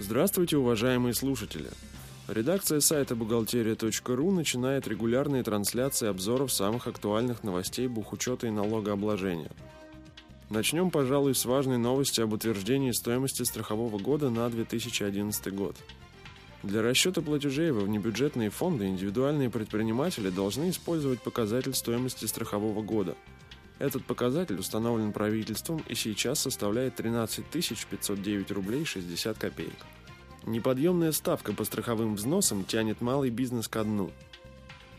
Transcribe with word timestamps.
Здравствуйте, 0.00 0.56
уважаемые 0.56 1.14
слушатели! 1.14 1.68
Редакция 2.26 2.80
сайта 2.80 3.14
бухгалтерия.ру 3.14 4.30
начинает 4.32 4.88
регулярные 4.88 5.44
трансляции 5.44 6.08
обзоров 6.08 6.52
самых 6.52 6.88
актуальных 6.88 7.44
новостей 7.44 7.86
бухучета 7.86 8.48
и 8.48 8.50
налогообложения. 8.50 9.50
Начнем, 10.50 10.90
пожалуй, 10.90 11.36
с 11.36 11.44
важной 11.44 11.78
новости 11.78 12.20
об 12.20 12.32
утверждении 12.32 12.90
стоимости 12.90 13.44
страхового 13.44 13.98
года 13.98 14.30
на 14.30 14.50
2011 14.50 15.54
год. 15.54 15.76
Для 16.64 16.82
расчета 16.82 17.22
платежей 17.22 17.70
во 17.70 17.82
внебюджетные 17.82 18.50
фонды 18.50 18.88
индивидуальные 18.88 19.48
предприниматели 19.48 20.28
должны 20.28 20.70
использовать 20.70 21.22
показатель 21.22 21.74
стоимости 21.74 22.24
страхового 22.24 22.82
года. 22.82 23.14
Этот 23.78 24.04
показатель 24.04 24.58
установлен 24.58 25.12
правительством 25.12 25.82
и 25.88 25.94
сейчас 25.94 26.40
составляет 26.40 26.94
13 26.96 27.44
509 27.44 28.50
рублей 28.52 28.84
60 28.84 29.36
копеек. 29.36 29.76
Неподъемная 30.46 31.12
ставка 31.12 31.52
по 31.52 31.64
страховым 31.64 32.14
взносам 32.14 32.64
тянет 32.64 33.00
малый 33.00 33.30
бизнес 33.30 33.66
ко 33.66 33.82
дну. 33.82 34.12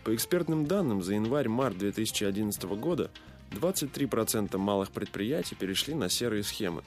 По 0.03 0.13
экспертным 0.13 0.65
данным, 0.65 1.01
за 1.01 1.13
январь-март 1.13 1.77
2011 1.77 2.63
года 2.63 3.11
23% 3.51 4.57
малых 4.57 4.91
предприятий 4.91 5.55
перешли 5.55 5.93
на 5.93 6.09
серые 6.09 6.43
схемы, 6.43 6.83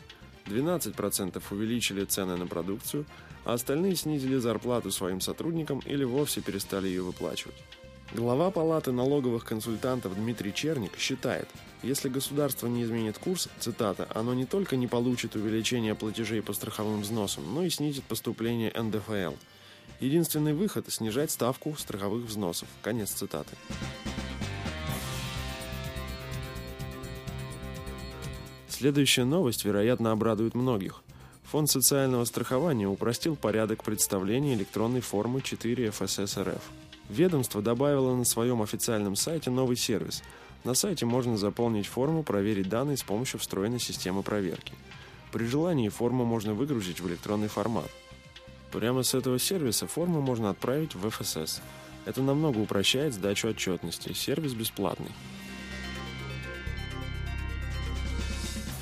12% 0.46 1.42
увеличили 1.50 2.04
цены 2.04 2.36
на 2.36 2.46
продукцию, 2.46 3.06
а 3.44 3.54
остальные 3.54 3.96
снизили 3.96 4.36
зарплату 4.36 4.90
своим 4.90 5.20
сотрудникам 5.20 5.80
или 5.80 6.04
вовсе 6.04 6.40
перестали 6.40 6.88
ее 6.88 7.02
выплачивать. 7.02 7.56
Глава 8.14 8.50
Палаты 8.50 8.90
налоговых 8.90 9.44
консультантов 9.44 10.14
Дмитрий 10.14 10.54
Черник 10.54 10.96
считает, 10.96 11.46
если 11.82 12.08
государство 12.08 12.66
не 12.66 12.82
изменит 12.82 13.18
курс, 13.18 13.48
цитата, 13.60 14.08
оно 14.14 14.32
не 14.32 14.46
только 14.46 14.76
не 14.76 14.86
получит 14.86 15.36
увеличения 15.36 15.94
платежей 15.94 16.40
по 16.40 16.54
страховым 16.54 17.02
взносам, 17.02 17.44
но 17.54 17.64
и 17.64 17.68
снизит 17.68 18.04
поступление 18.04 18.72
НДФЛ. 18.74 19.34
Единственный 20.00 20.54
выход– 20.54 20.86
снижать 20.88 21.30
ставку 21.30 21.76
страховых 21.76 22.24
взносов. 22.24 22.68
Конец 22.80 23.10
цитаты. 23.10 23.54
Следующая 28.68 29.24
новость, 29.24 29.66
вероятно, 29.66 30.12
обрадует 30.12 30.54
многих. 30.54 31.02
Фонд 31.50 31.68
социального 31.68 32.24
страхования 32.24 32.88
упростил 32.88 33.36
порядок 33.36 33.84
представления 33.84 34.54
электронной 34.54 35.02
формы 35.02 35.42
4 35.42 35.90
ФСС 35.90 36.38
РФ. 36.38 36.87
Ведомство 37.08 37.62
добавило 37.62 38.14
на 38.14 38.24
своем 38.24 38.60
официальном 38.60 39.16
сайте 39.16 39.50
новый 39.50 39.76
сервис. 39.76 40.22
На 40.64 40.74
сайте 40.74 41.06
можно 41.06 41.36
заполнить 41.36 41.86
форму, 41.86 42.22
проверить 42.22 42.68
данные 42.68 42.96
с 42.96 43.02
помощью 43.02 43.40
встроенной 43.40 43.80
системы 43.80 44.22
проверки. 44.22 44.74
При 45.32 45.44
желании 45.44 45.88
форму 45.88 46.24
можно 46.24 46.54
выгрузить 46.54 47.00
в 47.00 47.08
электронный 47.08 47.48
формат. 47.48 47.90
Прямо 48.72 49.02
с 49.02 49.14
этого 49.14 49.38
сервиса 49.38 49.86
форму 49.86 50.20
можно 50.20 50.50
отправить 50.50 50.94
в 50.94 51.08
ФСС. 51.08 51.62
Это 52.04 52.22
намного 52.22 52.58
упрощает 52.58 53.14
сдачу 53.14 53.48
отчетности. 53.48 54.12
Сервис 54.12 54.52
бесплатный. 54.52 55.12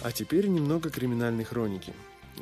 А 0.03 0.13
теперь 0.13 0.47
немного 0.47 0.91
криминальной 0.91 1.45
хроники. 1.45 1.93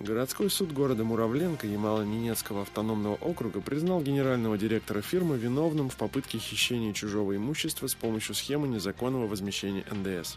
Городской 0.00 0.50
суд 0.50 0.72
города 0.72 1.04
Муравленко 1.04 1.66
Ямало-Ненецкого 1.66 2.62
автономного 2.62 3.14
округа 3.14 3.60
признал 3.60 4.02
генерального 4.02 4.58
директора 4.58 5.00
фирмы 5.02 5.38
виновным 5.38 5.88
в 5.88 5.96
попытке 5.96 6.38
хищения 6.38 6.92
чужого 6.92 7.36
имущества 7.36 7.86
с 7.86 7.94
помощью 7.94 8.34
схемы 8.34 8.66
незаконного 8.66 9.26
возмещения 9.26 9.84
НДС. 9.90 10.36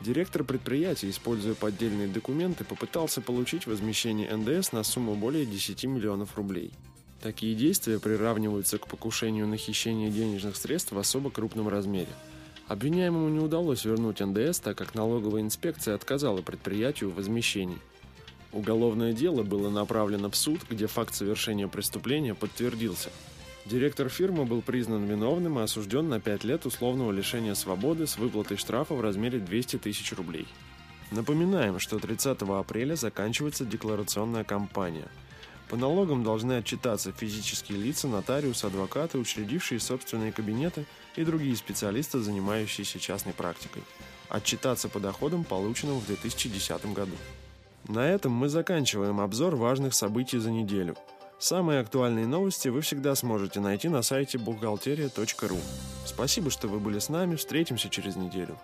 Директор 0.00 0.44
предприятия, 0.44 1.10
используя 1.10 1.54
поддельные 1.54 2.08
документы, 2.08 2.64
попытался 2.64 3.20
получить 3.20 3.66
возмещение 3.66 4.34
НДС 4.34 4.72
на 4.72 4.84
сумму 4.84 5.14
более 5.14 5.44
10 5.44 5.84
миллионов 5.84 6.36
рублей. 6.36 6.72
Такие 7.20 7.54
действия 7.54 7.98
приравниваются 7.98 8.78
к 8.78 8.86
покушению 8.86 9.48
на 9.48 9.56
хищение 9.56 10.10
денежных 10.10 10.56
средств 10.56 10.92
в 10.92 10.98
особо 10.98 11.30
крупном 11.30 11.68
размере– 11.68 12.10
Обвиняемому 12.66 13.28
не 13.28 13.40
удалось 13.40 13.84
вернуть 13.84 14.20
НДС, 14.20 14.58
так 14.58 14.78
как 14.78 14.94
налоговая 14.94 15.42
инспекция 15.42 15.94
отказала 15.94 16.40
предприятию 16.40 17.10
в 17.10 17.16
возмещении. 17.16 17.78
Уголовное 18.54 19.12
дело 19.12 19.42
было 19.42 19.68
направлено 19.68 20.30
в 20.30 20.36
суд, 20.36 20.60
где 20.70 20.86
факт 20.86 21.14
совершения 21.14 21.68
преступления 21.68 22.34
подтвердился. 22.34 23.10
Директор 23.66 24.08
фирмы 24.08 24.44
был 24.44 24.62
признан 24.62 25.04
виновным 25.04 25.58
и 25.58 25.62
осужден 25.62 26.08
на 26.08 26.20
5 26.20 26.44
лет 26.44 26.64
условного 26.64 27.12
лишения 27.12 27.54
свободы 27.54 28.06
с 28.06 28.16
выплатой 28.16 28.56
штрафа 28.56 28.94
в 28.94 29.00
размере 29.00 29.40
200 29.40 29.78
тысяч 29.78 30.12
рублей. 30.12 30.46
Напоминаем, 31.10 31.78
что 31.78 31.98
30 31.98 32.42
апреля 32.42 32.94
заканчивается 32.94 33.64
декларационная 33.64 34.44
кампания– 34.44 35.08
по 35.68 35.76
налогам 35.76 36.22
должны 36.22 36.58
отчитаться 36.58 37.12
физические 37.12 37.78
лица, 37.78 38.06
нотариусы, 38.06 38.66
адвокаты, 38.66 39.18
учредившие 39.18 39.80
собственные 39.80 40.32
кабинеты 40.32 40.84
и 41.16 41.24
другие 41.24 41.56
специалисты, 41.56 42.20
занимающиеся 42.20 42.98
частной 42.98 43.32
практикой. 43.32 43.82
Отчитаться 44.28 44.88
по 44.88 45.00
доходам, 45.00 45.42
полученным 45.44 45.98
в 45.98 46.06
2010 46.06 46.92
году. 46.92 47.16
На 47.88 48.08
этом 48.08 48.32
мы 48.32 48.48
заканчиваем 48.48 49.20
обзор 49.20 49.56
важных 49.56 49.94
событий 49.94 50.38
за 50.38 50.50
неделю. 50.50 50.96
Самые 51.38 51.80
актуальные 51.80 52.26
новости 52.26 52.68
вы 52.68 52.80
всегда 52.80 53.14
сможете 53.14 53.60
найти 53.60 53.88
на 53.88 54.02
сайте 54.02 54.38
бухгалтерия.ру. 54.38 55.58
Спасибо, 56.06 56.50
что 56.50 56.68
вы 56.68 56.80
были 56.80 56.98
с 56.98 57.08
нами. 57.10 57.36
Встретимся 57.36 57.90
через 57.90 58.16
неделю. 58.16 58.56